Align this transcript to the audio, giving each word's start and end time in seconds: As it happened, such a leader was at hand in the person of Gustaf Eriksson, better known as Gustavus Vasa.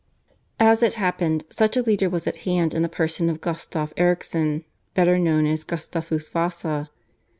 As 0.59 0.81
it 0.81 0.95
happened, 0.95 1.45
such 1.51 1.77
a 1.77 1.83
leader 1.83 2.09
was 2.09 2.25
at 2.25 2.37
hand 2.37 2.73
in 2.73 2.81
the 2.81 2.89
person 2.89 3.29
of 3.29 3.39
Gustaf 3.39 3.93
Eriksson, 3.95 4.63
better 4.95 5.19
known 5.19 5.45
as 5.45 5.63
Gustavus 5.63 6.27
Vasa. 6.29 6.89